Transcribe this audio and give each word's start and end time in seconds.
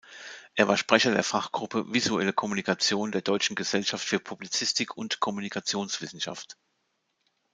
Er 0.55 0.67
war 0.67 0.77
Sprecher 0.77 1.13
der 1.13 1.21
Fachgruppe 1.23 1.93
"Visuelle 1.93 2.33
Kommunikation" 2.33 3.11
der 3.11 3.21
Deutschen 3.21 3.55
Gesellschaft 3.55 4.03
für 4.03 4.19
Publizistik- 4.19 4.97
und 4.97 5.19
Kommunikationswissenschaft. 5.19 6.57